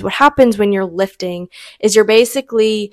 [0.00, 1.48] what happens when you're lifting
[1.80, 2.92] is you're basically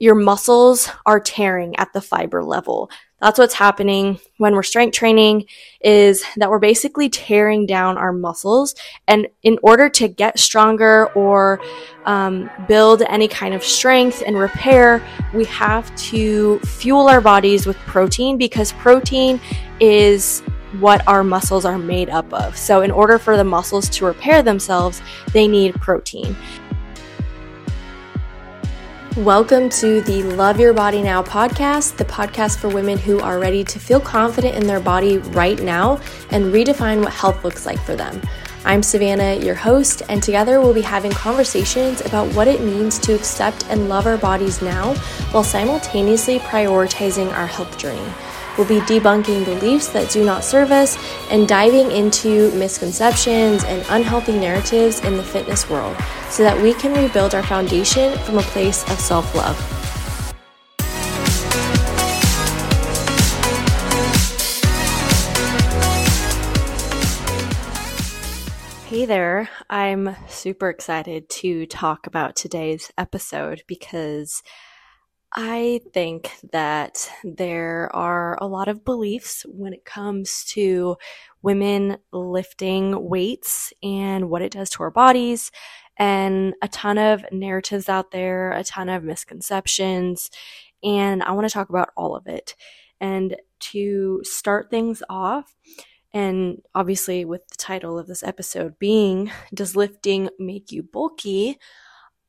[0.00, 2.90] your muscles are tearing at the fiber level.
[3.20, 5.46] That's what's happening when we're strength training
[5.80, 8.74] is that we're basically tearing down our muscles.
[9.06, 11.60] And in order to get stronger or
[12.04, 17.76] um, build any kind of strength and repair, we have to fuel our bodies with
[17.86, 19.40] protein because protein
[19.78, 20.42] is
[20.80, 22.56] what our muscles are made up of.
[22.56, 25.02] So, in order for the muscles to repair themselves,
[25.32, 26.34] they need protein.
[29.18, 33.62] Welcome to the Love Your Body Now podcast, the podcast for women who are ready
[33.64, 36.00] to feel confident in their body right now
[36.30, 38.22] and redefine what health looks like for them.
[38.64, 43.14] I'm Savannah, your host, and together we'll be having conversations about what it means to
[43.14, 44.94] accept and love our bodies now
[45.32, 48.08] while simultaneously prioritizing our health journey.
[48.58, 50.98] We'll be debunking beliefs that do not serve us
[51.30, 55.96] and diving into misconceptions and unhealthy narratives in the fitness world
[56.28, 59.58] so that we can rebuild our foundation from a place of self love.
[68.92, 74.42] Hey there, I'm super excited to talk about today's episode because
[75.34, 80.96] I think that there are a lot of beliefs when it comes to
[81.40, 85.50] women lifting weights and what it does to our bodies,
[85.96, 90.30] and a ton of narratives out there, a ton of misconceptions,
[90.82, 92.54] and I want to talk about all of it.
[93.00, 95.56] And to start things off,
[96.12, 101.58] and obviously with the title of this episode being Does Lifting Make You Bulky?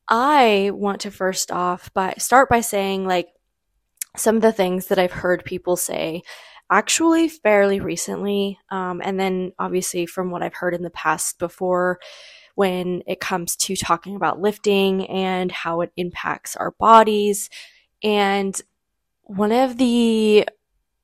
[0.08, 3.28] I want to first off by start by saying like
[4.16, 6.22] some of the things that I've heard people say
[6.70, 11.98] actually fairly recently, um, and then obviously from what I've heard in the past before
[12.54, 17.50] when it comes to talking about lifting and how it impacts our bodies.
[18.02, 18.58] And
[19.22, 20.46] one of the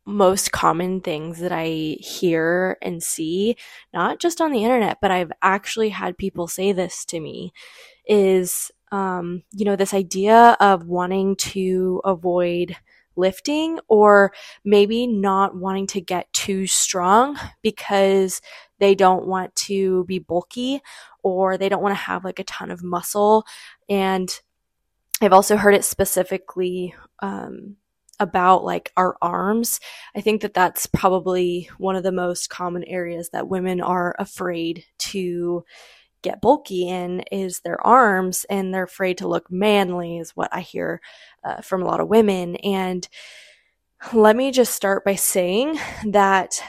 [0.07, 3.57] most common things that I hear and see,
[3.93, 7.53] not just on the internet, but I've actually had people say this to me,
[8.07, 12.77] is um, you know, this idea of wanting to avoid
[13.17, 14.33] lifting or
[14.65, 18.41] maybe not wanting to get too strong because
[18.79, 20.81] they don't want to be bulky
[21.23, 23.45] or they don't want to have like a ton of muscle.
[23.89, 24.29] And
[25.21, 27.77] I've also heard it specifically um,
[28.21, 29.81] about like our arms.
[30.15, 34.85] I think that that's probably one of the most common areas that women are afraid
[34.99, 35.65] to
[36.23, 40.61] get bulky in is their arms and they're afraid to look manly is what i
[40.61, 41.01] hear
[41.45, 43.09] uh, from a lot of women and
[44.13, 46.63] let me just start by saying that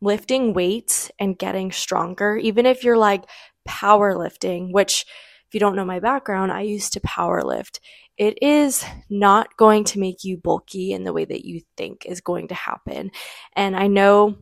[0.00, 3.24] lifting weights and getting stronger even if you're like
[3.68, 5.06] powerlifting which
[5.54, 7.80] you don't know my background i used to power lift.
[8.16, 12.20] It is not going to make you bulky in the way that you think is
[12.20, 13.10] going to happen.
[13.54, 14.36] And i know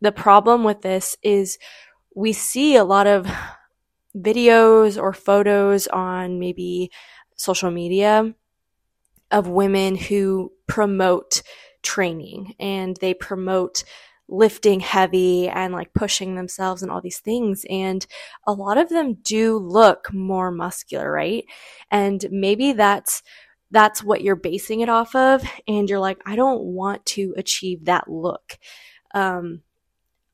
[0.00, 1.58] the problem with this is
[2.14, 3.26] we see a lot of
[4.16, 6.90] videos or photos on maybe
[7.36, 8.34] social media
[9.30, 11.42] of women who promote
[11.82, 13.84] training and they promote
[14.28, 17.64] lifting heavy and like pushing themselves and all these things.
[17.70, 18.06] And
[18.46, 21.44] a lot of them do look more muscular, right?
[21.90, 23.22] And maybe that's
[23.70, 27.84] that's what you're basing it off of and you're like i don't want to achieve
[27.84, 28.58] that look
[29.14, 29.60] um,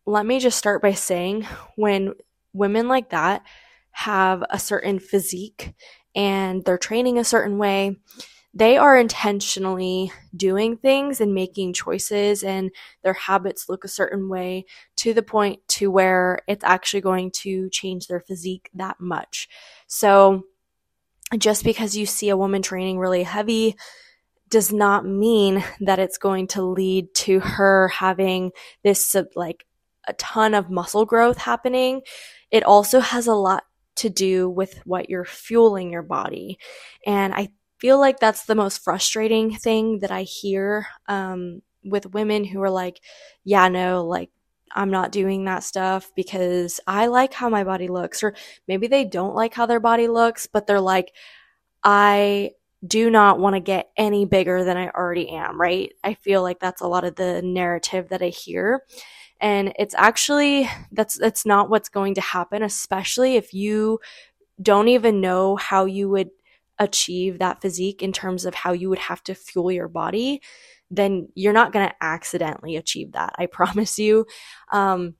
[0.06, 1.46] let me just start by saying
[1.76, 2.14] when
[2.52, 3.42] women like that
[3.90, 5.74] have a certain physique
[6.14, 7.96] and they're training a certain way,
[8.54, 12.70] they are intentionally doing things and making choices and
[13.02, 14.64] their habits look a certain way
[14.96, 19.48] to the point to where it's actually going to change their physique that much.
[19.88, 20.44] So
[21.36, 23.76] just because you see a woman training really heavy
[24.50, 28.52] does not mean that it's going to lead to her having
[28.84, 29.66] this like
[30.06, 32.02] a ton of muscle growth happening.
[32.52, 33.64] It also has a lot
[33.96, 36.58] to do with what you're fueling your body.
[37.04, 37.48] And I
[37.78, 42.70] feel like that's the most frustrating thing that I hear um, with women who are
[42.70, 43.00] like,
[43.44, 44.30] yeah, no, like,
[44.76, 48.22] I'm not doing that stuff because I like how my body looks.
[48.24, 48.34] Or
[48.66, 51.12] maybe they don't like how their body looks, but they're like,
[51.82, 52.52] I
[52.86, 55.92] do not want to get any bigger than I already am, right?
[56.02, 58.82] I feel like that's a lot of the narrative that I hear
[59.40, 64.00] and it's actually that's that's not what's going to happen especially if you
[64.62, 66.30] don't even know how you would
[66.78, 70.40] achieve that physique in terms of how you would have to fuel your body
[70.90, 74.26] then you're not going to accidentally achieve that i promise you.
[74.72, 75.14] Um,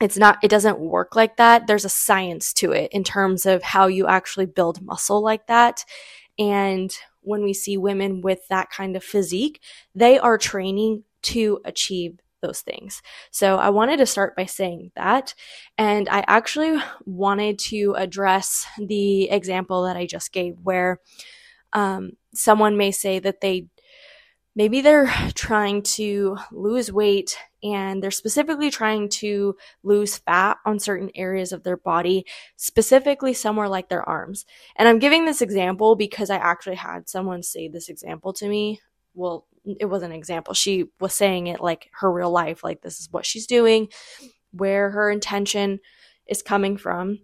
[0.00, 1.66] it's not it doesn't work like that.
[1.66, 5.84] There's a science to it in terms of how you actually build muscle like that.
[6.38, 9.60] And when we see women with that kind of physique
[9.94, 13.02] they are training to achieve those things.
[13.30, 15.34] So I wanted to start by saying that.
[15.78, 21.00] And I actually wanted to address the example that I just gave where
[21.72, 23.66] um, someone may say that they
[24.56, 31.10] maybe they're trying to lose weight and they're specifically trying to lose fat on certain
[31.14, 32.24] areas of their body,
[32.56, 34.46] specifically somewhere like their arms.
[34.76, 38.80] And I'm giving this example because I actually had someone say this example to me.
[39.14, 39.46] Well,
[39.78, 40.54] it was an example.
[40.54, 43.88] She was saying it like her real life, like this is what she's doing,
[44.52, 45.80] where her intention
[46.26, 47.18] is coming from.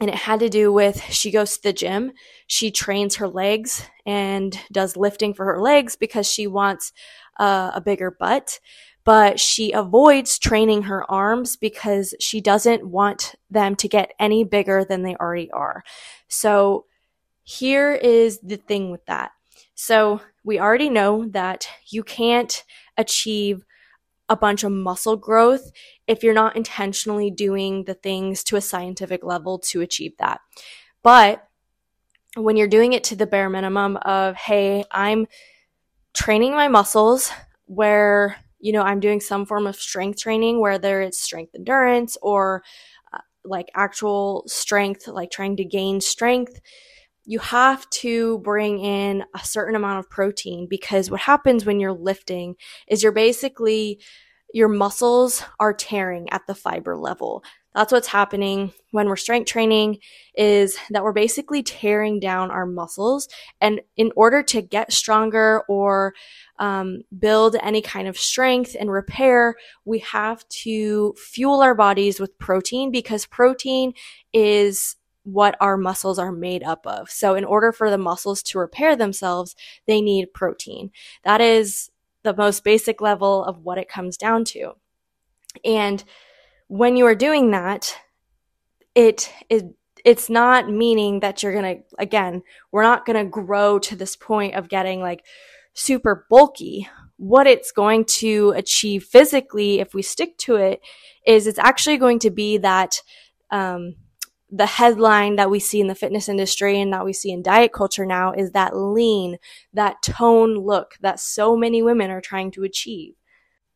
[0.00, 2.12] And it had to do with she goes to the gym,
[2.46, 6.92] she trains her legs and does lifting for her legs because she wants
[7.38, 8.60] uh, a bigger butt.
[9.04, 14.84] But she avoids training her arms because she doesn't want them to get any bigger
[14.84, 15.82] than they already are.
[16.28, 16.84] So
[17.42, 19.30] here is the thing with that.
[19.74, 22.64] So we already know that you can't
[22.96, 23.66] achieve
[24.30, 25.70] a bunch of muscle growth
[26.06, 30.40] if you're not intentionally doing the things to a scientific level to achieve that.
[31.02, 31.46] But
[32.34, 35.26] when you're doing it to the bare minimum of, hey, I'm
[36.14, 37.30] training my muscles
[37.66, 42.62] where, you know, I'm doing some form of strength training, whether it's strength endurance or
[43.12, 46.58] uh, like actual strength, like trying to gain strength
[47.28, 51.92] you have to bring in a certain amount of protein because what happens when you're
[51.92, 52.56] lifting
[52.88, 54.00] is you're basically
[54.54, 57.44] your muscles are tearing at the fiber level.
[57.74, 59.98] That's what's happening when we're strength training
[60.34, 63.28] is that we're basically tearing down our muscles.
[63.60, 66.14] And in order to get stronger or
[66.58, 69.54] um, build any kind of strength and repair,
[69.84, 73.92] we have to fuel our bodies with protein because protein
[74.32, 74.96] is
[75.32, 77.10] what our muscles are made up of.
[77.10, 79.54] So in order for the muscles to repair themselves,
[79.86, 80.90] they need protein.
[81.22, 81.90] That is
[82.22, 84.72] the most basic level of what it comes down to.
[85.64, 86.02] And
[86.68, 87.96] when you are doing that,
[88.94, 89.64] it is
[90.04, 92.42] it's not meaning that you're going to again,
[92.72, 95.24] we're not going to grow to this point of getting like
[95.74, 96.88] super bulky.
[97.16, 100.80] What it's going to achieve physically if we stick to it
[101.26, 103.02] is it's actually going to be that
[103.50, 103.96] um,
[104.50, 107.72] the headline that we see in the fitness industry and that we see in diet
[107.72, 109.36] culture now is that lean,
[109.74, 113.14] that tone look that so many women are trying to achieve.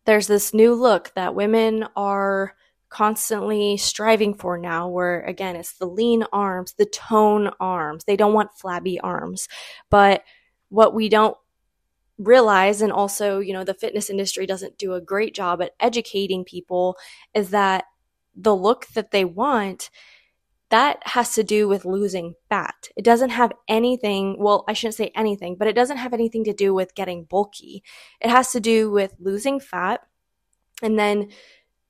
[0.04, 2.54] There's this new look that women are
[2.88, 8.04] constantly striving for now where again it's the lean arms, the tone arms.
[8.04, 9.48] They don't want flabby arms.
[9.90, 10.24] But
[10.68, 11.36] what we don't
[12.18, 16.44] realize and also, you know, the fitness industry doesn't do a great job at educating
[16.44, 16.96] people
[17.34, 17.84] is that
[18.34, 19.90] the look that they want
[20.72, 22.88] that has to do with losing fat.
[22.96, 26.54] It doesn't have anything, well, I shouldn't say anything, but it doesn't have anything to
[26.54, 27.84] do with getting bulky.
[28.22, 30.00] It has to do with losing fat
[30.82, 31.28] and then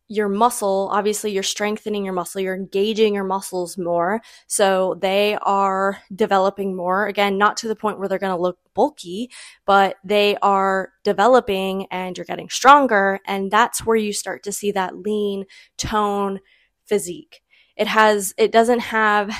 [0.08, 4.20] your muscle, obviously you're strengthening your muscle, you're engaging your muscles more.
[4.48, 7.06] So they are developing more.
[7.06, 9.30] Again, not to the point where they're going to look bulky,
[9.64, 13.20] but they are developing and you're getting stronger.
[13.28, 15.44] And that's where you start to see that lean
[15.78, 16.40] tone
[16.84, 17.41] physique
[17.76, 19.34] it has it doesn't have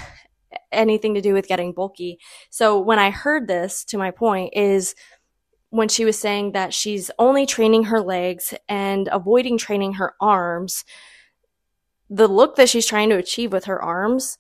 [0.71, 2.19] anything to do with getting bulky.
[2.51, 4.95] So when I heard this, to my point, is
[5.71, 10.85] when she was saying that she's only training her legs and avoiding training her arms,
[12.11, 14.39] the look that she's trying to achieve with her arms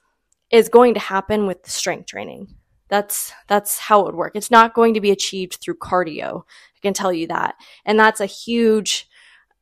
[0.50, 2.54] is going to happen with strength training.
[2.88, 4.36] That's that's how it would work.
[4.36, 6.42] It's not going to be achieved through cardio.
[6.42, 7.54] I can tell you that.
[7.86, 9.08] And that's a huge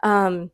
[0.03, 0.51] um,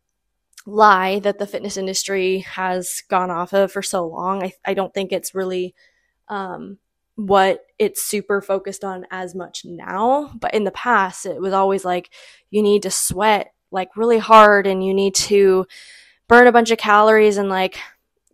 [0.67, 4.43] lie that the fitness industry has gone off of for so long.
[4.43, 5.75] I, I don't think it's really
[6.29, 6.79] um,
[7.15, 10.33] what it's super focused on as much now.
[10.39, 12.11] But in the past, it was always like
[12.51, 15.67] you need to sweat like really hard and you need to
[16.29, 17.79] burn a bunch of calories and like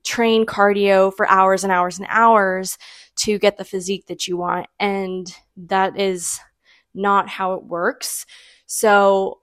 [0.03, 2.79] train cardio for hours and hours and hours
[3.15, 4.67] to get the physique that you want.
[4.81, 6.41] And that is
[6.95, 8.27] not how it works.
[8.67, 9.42] So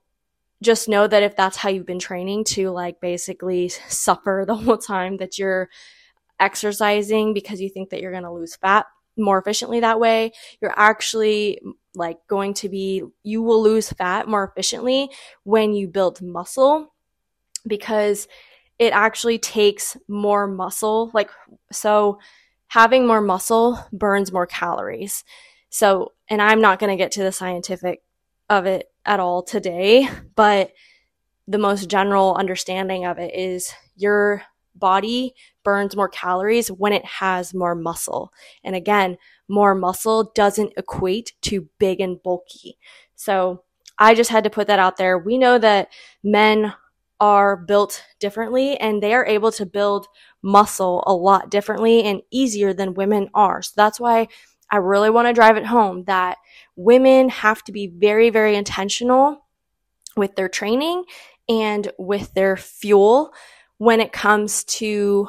[0.62, 4.78] just know that if that's how you've been training to like basically suffer the whole
[4.78, 5.68] time that you're
[6.38, 8.86] exercising because you think that you're going to lose fat
[9.16, 11.60] more efficiently that way, you're actually
[11.94, 15.10] like going to be, you will lose fat more efficiently
[15.44, 16.92] when you build muscle
[17.66, 18.28] because
[18.78, 21.10] it actually takes more muscle.
[21.12, 21.30] Like,
[21.70, 22.18] so
[22.68, 25.24] having more muscle burns more calories.
[25.68, 28.02] So, and I'm not going to get to the scientific
[28.48, 30.72] of it at all today, but
[31.48, 34.42] the most general understanding of it is your
[34.74, 38.32] body burns more calories when it has more muscle.
[38.62, 42.78] And again, more muscle doesn't equate to big and bulky.
[43.16, 43.64] So
[43.98, 45.18] I just had to put that out there.
[45.18, 45.88] We know that
[46.22, 46.72] men
[47.20, 50.06] are built differently and they are able to build
[50.42, 53.60] muscle a lot differently and easier than women are.
[53.60, 54.28] So that's why
[54.70, 56.38] I really want to drive it home that
[56.76, 59.44] women have to be very, very intentional
[60.16, 61.04] with their training
[61.48, 63.32] and with their fuel
[63.78, 65.28] when it comes to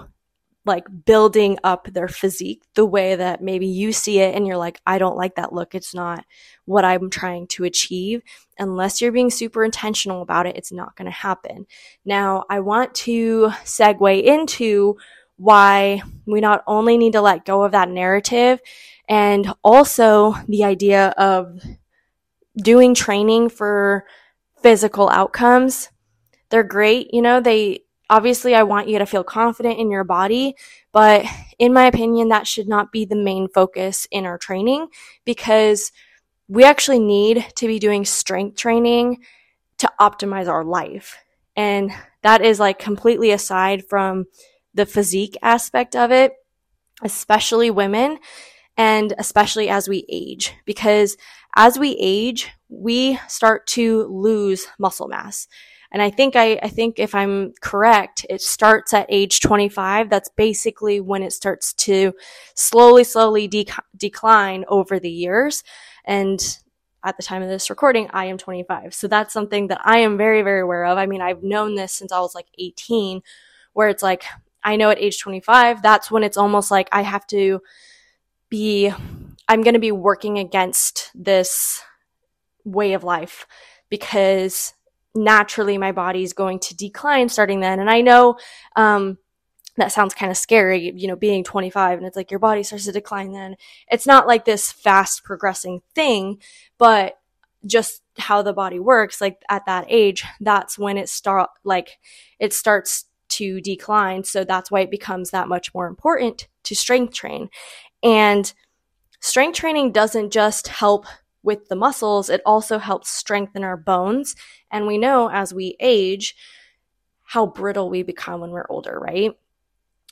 [0.66, 4.80] like building up their physique the way that maybe you see it and you're like,
[4.86, 5.74] I don't like that look.
[5.74, 6.24] It's not
[6.66, 8.22] what I'm trying to achieve.
[8.60, 11.66] Unless you're being super intentional about it, it's not going to happen.
[12.06, 14.98] Now, I want to segue into
[15.38, 18.60] why we not only need to let go of that narrative
[19.12, 21.62] and also the idea of
[22.56, 24.06] doing training for
[24.62, 25.89] physical outcomes.
[26.50, 27.13] They're great.
[27.13, 30.56] You know, they, obviously I want you to feel confident in your body,
[30.94, 31.25] but
[31.60, 34.88] in my opinion, that should not be the main focus in our training
[35.25, 35.91] because
[36.48, 39.24] we actually need to be doing strength training
[39.80, 41.18] to optimize our life.
[41.58, 41.91] And
[42.22, 44.27] that is like completely aside from
[44.74, 46.32] the physique aspect of it,
[47.03, 48.18] especially women
[48.82, 51.16] and especially as we age because
[51.56, 55.48] as we age, we start to lose muscle mass.
[55.92, 60.10] And I think I, I think if I'm correct, it starts at age 25.
[60.10, 62.14] That's basically when it starts to
[62.56, 63.48] slowly, slowly
[63.96, 65.64] decline over the years.
[66.04, 66.42] And
[67.06, 68.96] at the time of this recording, I am 25.
[68.96, 70.98] So that's something that I am very, very aware of.
[70.98, 73.22] I mean, I've known this since I was like 18,
[73.74, 74.24] where it's like,
[74.64, 77.62] I know at age 25, that's when it's almost like I have to
[78.51, 78.93] be,
[79.48, 81.81] I'm going to be working against this
[82.63, 83.48] way of life
[83.89, 84.75] because
[85.15, 87.79] naturally my body is going to decline starting then.
[87.79, 88.38] And I know,
[88.75, 89.17] um,
[89.77, 92.86] that sounds kind of scary, you know, being 25 and it's like your body starts
[92.86, 93.55] to decline then.
[93.89, 96.41] It's not like this fast progressing thing,
[96.77, 97.17] but
[97.65, 102.00] just how the body works, like at that age, that's when it start, like
[102.39, 104.24] it starts to decline.
[104.24, 107.50] So that's why it becomes that much more important to strength train.
[108.03, 108.51] And
[109.20, 111.05] strength training doesn't just help
[111.43, 114.36] with the muscles, it also helps strengthen our bones.
[114.70, 116.36] And we know as we age
[117.24, 119.31] how brittle we become when we're older, right?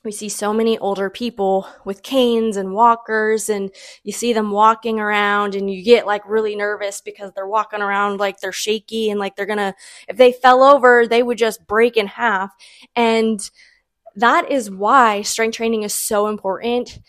[0.06, 3.70] We see so many older people with canes and walkers, and
[4.04, 8.18] you see them walking around, and you get like really nervous because they're walking around
[8.18, 9.76] like they're shaky and like they're gonna,
[10.08, 12.52] if they fell over, they would just break in half.
[12.96, 13.50] And
[14.16, 17.00] that is why strength training is so important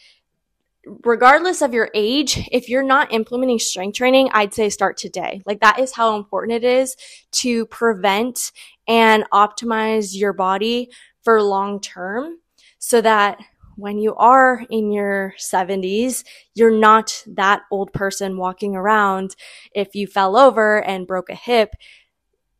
[0.86, 5.42] regardless of your age, if you're not implementing strength training, I'd say start today.
[5.46, 6.96] Like that is how important it is
[7.32, 8.52] to prevent
[8.88, 10.90] and optimize your body
[11.22, 12.38] for long term
[12.78, 13.38] so that
[13.76, 19.36] when you are in your 70s, you're not that old person walking around.
[19.74, 21.74] If you fell over and broke a hip,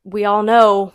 [0.05, 0.95] we all know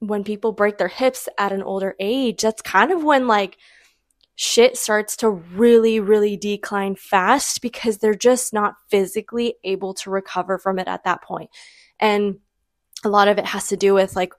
[0.00, 3.56] when people break their hips at an older age, that's kind of when like
[4.40, 10.58] shit starts to really, really decline fast because they're just not physically able to recover
[10.58, 11.50] from it at that point.
[11.98, 12.38] And
[13.04, 14.32] a lot of it has to do with like,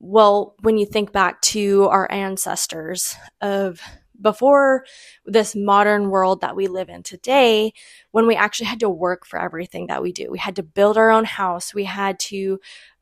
[0.00, 3.80] well, when you think back to our ancestors of
[4.20, 4.84] before
[5.24, 7.72] this modern world that we live in today,
[8.10, 10.98] when we actually had to work for everything that we do, we had to build
[10.98, 12.60] our own house, we had to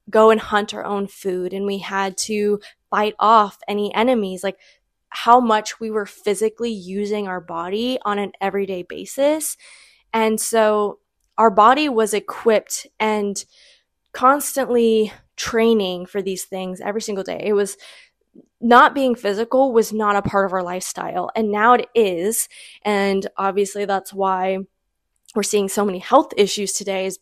[0.09, 4.45] go and hunt our own food, and we had to fight off any enemies.
[4.45, 4.59] Like
[5.11, 9.57] how much we were physically using our body on an everyday basis.
[10.13, 10.99] And so
[11.37, 13.45] our body was equipped and
[14.13, 17.41] constantly training for these things every single day.
[17.45, 17.77] It was
[18.61, 21.31] not being physical was not a part of our lifestyle.
[21.35, 22.49] And now it is.
[22.83, 24.59] And obviously that's why
[25.35, 27.19] we're seeing so many health issues today is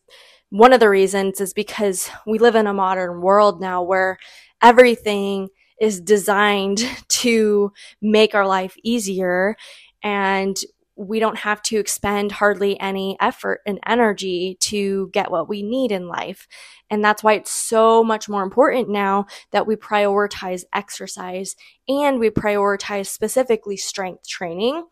[0.50, 4.18] one of the reasons is because we live in a modern world now where
[4.62, 5.48] everything
[5.80, 9.56] is designed to make our life easier
[10.02, 10.56] and
[10.98, 15.92] we don't have to expend hardly any effort and energy to get what we need
[15.92, 16.48] in life.
[16.90, 21.54] And that's why it's so much more important now that we prioritize exercise
[21.88, 24.84] and we prioritize specifically strength training.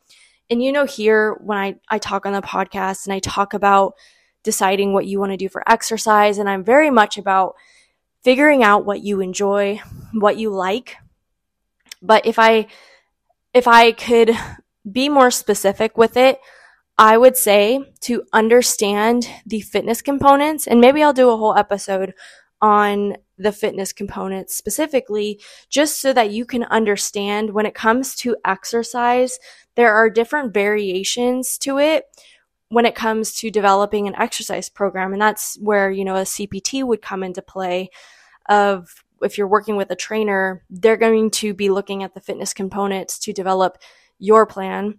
[0.49, 3.95] And you know, here when I, I talk on the podcast and I talk about
[4.45, 7.57] deciding what you want to do for exercise, and I'm very much about
[8.27, 9.81] figuring out what you enjoy,
[10.13, 10.97] what you like.
[12.03, 12.67] But if I,
[13.55, 14.33] if I could
[14.91, 16.41] be more specific with it,
[16.99, 22.15] I would say to understand the fitness components, and maybe I'll do a whole episode
[22.61, 25.41] on the fitness components specifically,
[25.71, 29.39] just so that you can understand when it comes to exercise,
[29.77, 32.07] there are different variations to it
[32.71, 35.13] when it comes to developing an exercise program.
[35.13, 37.89] And that's where, you know, a CPT would come into play
[38.49, 42.53] of if you're working with a trainer, they're going to be looking at the fitness
[42.53, 43.79] components to develop
[44.19, 44.99] your plan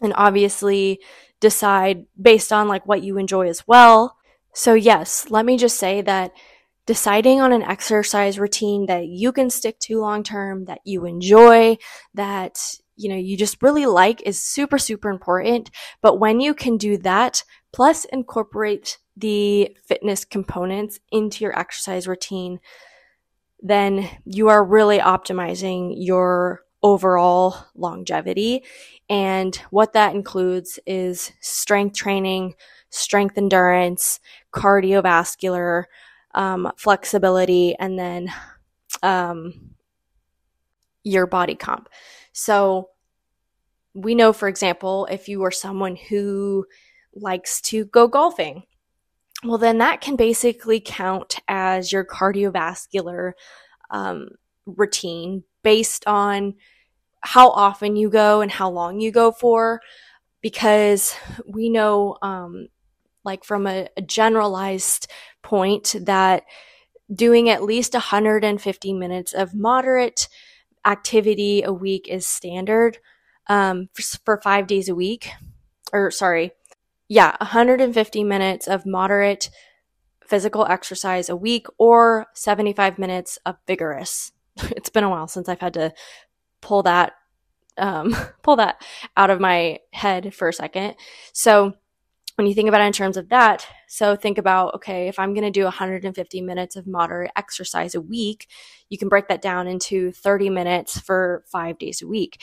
[0.00, 1.00] and obviously
[1.40, 4.16] decide based on like what you enjoy as well.
[4.54, 6.32] So yes, let me just say that
[6.86, 11.78] deciding on an exercise routine that you can stick to long term, that you enjoy,
[12.14, 12.58] that
[12.96, 15.70] you know you just really like is super super important,
[16.00, 22.60] but when you can do that plus incorporate the fitness components into your exercise routine,
[23.60, 28.64] then you are really optimizing your overall longevity.
[29.08, 32.54] And what that includes is strength training,
[32.90, 34.20] strength endurance,
[34.52, 35.84] cardiovascular,
[36.34, 38.32] um, flexibility, and then
[39.02, 39.74] um,
[41.04, 41.88] your body comp.
[42.32, 42.88] So
[43.94, 46.66] we know, for example, if you are someone who
[47.14, 48.64] likes to go golfing,
[49.44, 53.32] well, then that can basically count as your cardiovascular
[53.90, 54.28] um,
[54.66, 56.54] routine based on
[57.20, 59.80] how often you go and how long you go for
[60.40, 61.14] because
[61.46, 62.68] we know um,
[63.24, 65.08] like from a, a, generalized
[65.42, 66.42] point that
[67.14, 70.28] doing at least 150 minutes of moderate
[70.84, 72.98] activity a week is standard
[73.48, 75.30] um, for, for five days a week
[75.92, 76.52] or sorry
[77.08, 79.50] yeah 150 minutes of moderate
[80.26, 84.32] physical exercise a week or 75 minutes of vigorous
[84.70, 85.92] it's been a while since I've had to
[86.60, 87.14] pull that
[87.78, 88.82] um, pull that
[89.16, 90.94] out of my head for a second.
[91.32, 91.74] So
[92.36, 95.34] when you think about it in terms of that, so think about okay, if I'm
[95.34, 98.48] going to do 150 minutes of moderate exercise a week,
[98.88, 102.42] you can break that down into 30 minutes for five days a week.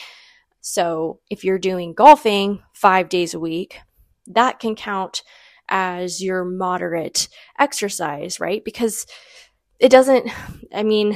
[0.60, 3.80] So if you're doing golfing five days a week,
[4.26, 5.22] that can count
[5.68, 7.28] as your moderate
[7.58, 8.64] exercise, right?
[8.64, 9.06] Because
[9.78, 10.28] it doesn't,
[10.74, 11.12] I mean,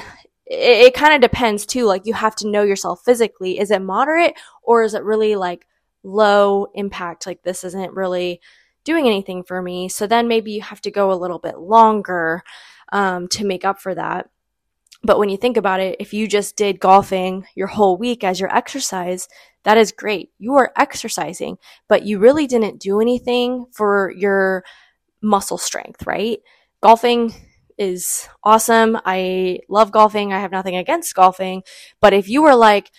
[0.46, 1.84] it, it kind of depends too.
[1.84, 3.58] Like you have to know yourself physically.
[3.58, 5.66] Is it moderate or is it really like
[6.02, 7.26] low impact?
[7.26, 8.40] Like this isn't really
[8.84, 9.88] doing anything for me.
[9.88, 12.42] So then maybe you have to go a little bit longer
[12.92, 14.28] um, to make up for that.
[15.02, 18.40] But when you think about it, if you just did golfing your whole week as
[18.40, 19.28] your exercise,
[19.64, 20.30] that is great.
[20.38, 24.64] You are exercising, but you really didn't do anything for your
[25.22, 26.40] muscle strength, right?
[26.82, 27.34] Golfing
[27.76, 28.98] is awesome.
[29.04, 30.32] I love golfing.
[30.32, 31.62] I have nothing against golfing.
[32.00, 32.90] But if you were like,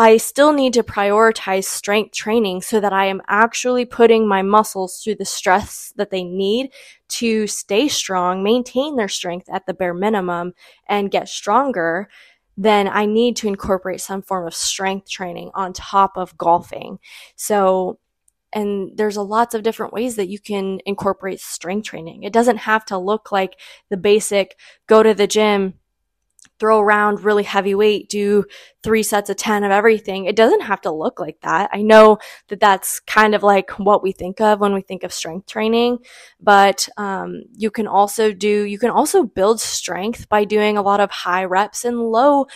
[0.00, 5.02] I still need to prioritize strength training so that I am actually putting my muscles
[5.02, 6.70] through the stress that they need
[7.08, 10.52] to stay strong, maintain their strength at the bare minimum,
[10.88, 12.08] and get stronger,
[12.56, 17.00] then I need to incorporate some form of strength training on top of golfing.
[17.34, 17.98] So
[18.52, 22.22] and there's a lots of different ways that you can incorporate strength training.
[22.22, 23.58] It doesn't have to look like
[23.90, 24.56] the basic
[24.86, 25.74] go to the gym,
[26.58, 28.44] throw around really heavy weight, do
[28.82, 30.24] three sets of 10 of everything.
[30.24, 31.70] It doesn't have to look like that.
[31.72, 32.18] I know
[32.48, 35.98] that that's kind of like what we think of when we think of strength training,
[36.40, 41.00] but um, you can also do, you can also build strength by doing a lot
[41.00, 42.46] of high reps and low,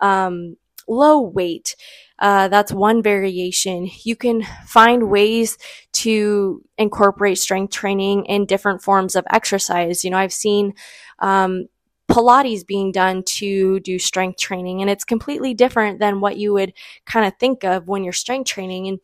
[0.00, 0.56] um,
[0.88, 1.76] low weight.
[2.18, 3.88] Uh, that's one variation.
[4.04, 5.56] You can find ways
[5.92, 10.04] to incorporate strength training in different forms of exercise.
[10.04, 10.74] You know, I've seen
[11.20, 11.66] um,
[12.10, 16.72] Pilates being done to do strength training, and it's completely different than what you would
[17.06, 18.88] kind of think of when you're strength training.
[18.88, 19.00] And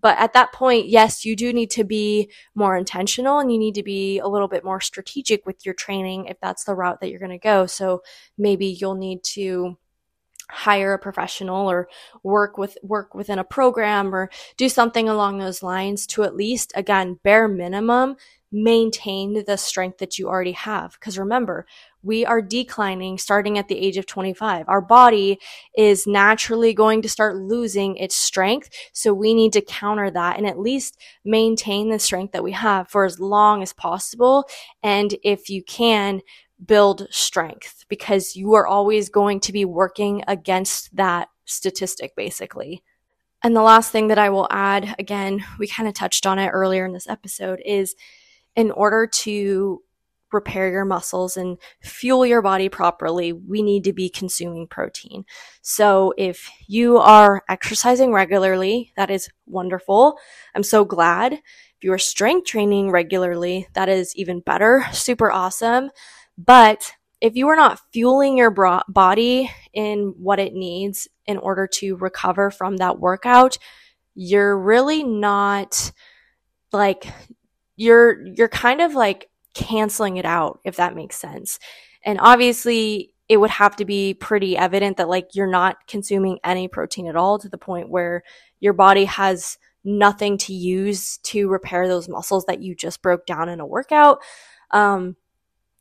[0.00, 3.74] but at that point, yes, you do need to be more intentional and you need
[3.76, 7.08] to be a little bit more strategic with your training if that's the route that
[7.08, 7.64] you're going to go.
[7.64, 8.02] So
[8.36, 9.78] maybe you'll need to
[10.50, 11.88] hire a professional or
[12.22, 16.72] work with work within a program or do something along those lines to at least
[16.76, 18.16] again bare minimum
[18.54, 20.92] maintain the strength that you already have.
[20.92, 21.66] Because remember
[22.02, 25.38] we are declining starting at the age of 25 our body
[25.74, 30.46] is naturally going to start losing its strength so we need to counter that and
[30.46, 34.46] at least maintain the strength that we have for as long as possible.
[34.82, 36.20] And if you can
[36.64, 42.82] build strength because you are always going to be working against that statistic, basically.
[43.42, 46.48] And the last thing that I will add, again, we kind of touched on it
[46.48, 47.94] earlier in this episode, is
[48.56, 49.80] in order to
[50.32, 55.24] repair your muscles and fuel your body properly, we need to be consuming protein.
[55.62, 60.18] So if you are exercising regularly, that is wonderful.
[60.54, 61.34] I'm so glad.
[61.34, 61.40] If
[61.82, 64.84] you are strength training regularly, that is even better.
[64.92, 65.90] Super awesome.
[66.36, 71.96] But if you are not fueling your body in what it needs in order to
[71.96, 73.56] recover from that workout,
[74.14, 75.92] you're really not
[76.72, 77.06] like
[77.76, 81.58] you're you're kind of like canceling it out if that makes sense.
[82.04, 86.68] And obviously it would have to be pretty evident that like you're not consuming any
[86.68, 88.22] protein at all to the point where
[88.60, 93.48] your body has nothing to use to repair those muscles that you just broke down
[93.48, 94.18] in a workout.
[94.70, 95.16] Um,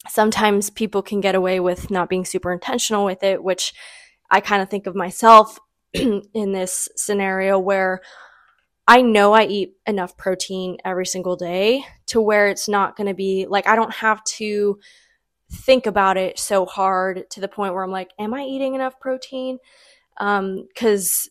[0.08, 3.74] sometimes people can get away with not being super intentional with it, which
[4.30, 5.60] I kind of think of myself
[5.94, 8.02] in this scenario where
[8.88, 13.14] I know I eat enough protein every single day to where it's not going to
[13.14, 14.80] be like I don't have to
[15.52, 19.00] think about it so hard to the point where I'm like, am I eating enough
[19.00, 19.60] protein?
[20.18, 21.30] Um, cause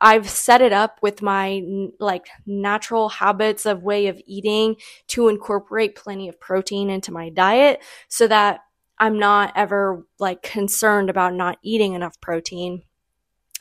[0.00, 1.62] I've set it up with my
[1.98, 4.76] like natural habits of way of eating
[5.08, 8.60] to incorporate plenty of protein into my diet so that
[8.98, 12.82] I'm not ever like concerned about not eating enough protein.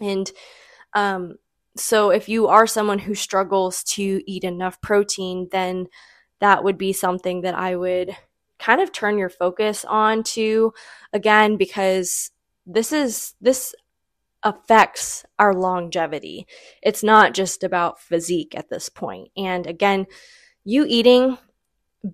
[0.02, 0.30] And
[0.94, 1.36] um,
[1.78, 5.88] so if you are someone who struggles to eat enough protein, then
[6.40, 8.16] that would be something that I would
[8.60, 10.74] kind of turn your focus on to
[11.12, 12.32] again because
[12.66, 13.76] this is this
[14.44, 16.48] affects our longevity.
[16.82, 19.30] It's not just about physique at this point.
[19.36, 20.06] And again,
[20.64, 21.38] you eating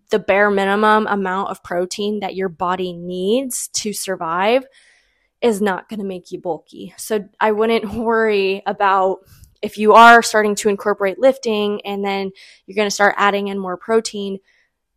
[0.10, 4.66] the bare minimum amount of protein that your body needs to survive
[5.42, 6.94] is not going to make you bulky.
[6.98, 9.20] So I wouldn't worry about
[9.62, 12.32] if you are starting to incorporate lifting and then
[12.66, 14.40] you're going to start adding in more protein,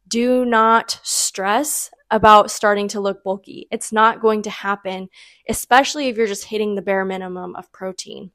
[0.08, 3.66] do not stress about starting to look bulky.
[3.70, 5.08] It's not going to happen,
[5.48, 8.30] especially if you're just hitting the bare minimum of protein.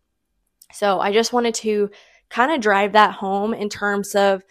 [0.74, 1.90] So I just wanted to
[2.30, 4.44] kind of drive that home in terms of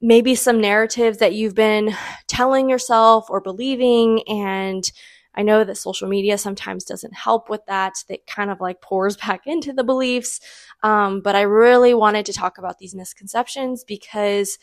[0.00, 1.94] maybe some narratives that you've been
[2.26, 4.22] telling yourself or believing.
[4.28, 4.90] And
[5.34, 7.94] I know that social media sometimes doesn't help with that.
[8.08, 10.40] That kind of like pours back into the beliefs.
[10.82, 14.58] Um, but I really wanted to talk about these misconceptions because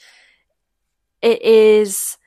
[1.22, 2.18] it is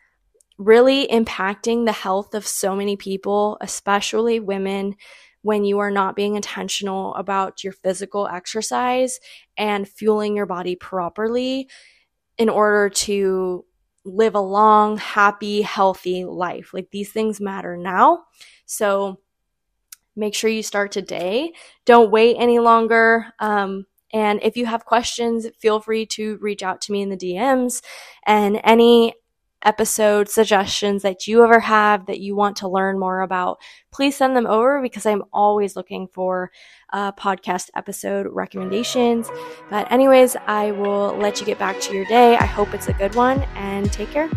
[0.56, 4.94] really impacting the health of so many people, especially women,
[5.42, 9.20] when you are not being intentional about your physical exercise
[9.58, 11.68] and fueling your body properly
[12.38, 13.64] in order to
[14.04, 16.72] live a long, happy, healthy life.
[16.74, 18.24] Like these things matter now.
[18.66, 19.20] So
[20.16, 21.52] make sure you start today.
[21.84, 23.26] Don't wait any longer.
[23.40, 27.16] Um, and if you have questions, feel free to reach out to me in the
[27.16, 27.82] DMs.
[28.26, 29.14] And any
[29.64, 33.58] episode suggestions that you ever have that you want to learn more about,
[33.90, 36.50] please send them over because I'm always looking for
[36.92, 39.30] uh, podcast episode recommendations.
[39.70, 42.36] But, anyways, I will let you get back to your day.
[42.36, 44.30] I hope it's a good one and take care.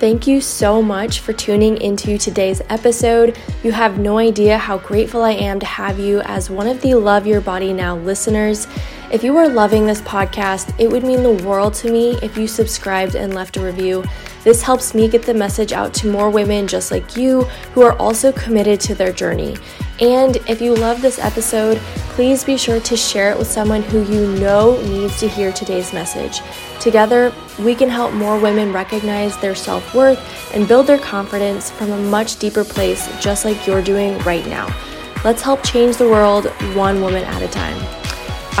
[0.00, 3.36] Thank you so much for tuning into today's episode.
[3.62, 6.94] You have no idea how grateful I am to have you as one of the
[6.94, 8.66] Love Your Body Now listeners.
[9.10, 12.46] If you are loving this podcast, it would mean the world to me if you
[12.46, 14.04] subscribed and left a review.
[14.44, 17.42] This helps me get the message out to more women just like you
[17.74, 19.56] who are also committed to their journey.
[20.00, 21.78] And if you love this episode,
[22.10, 25.92] please be sure to share it with someone who you know needs to hear today's
[25.92, 26.40] message.
[26.80, 30.20] Together, we can help more women recognize their self worth
[30.54, 34.72] and build their confidence from a much deeper place, just like you're doing right now.
[35.24, 36.46] Let's help change the world
[36.76, 37.99] one woman at a time.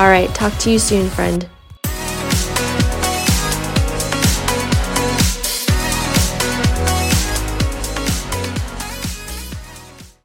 [0.00, 1.46] All right, talk to you soon, friend.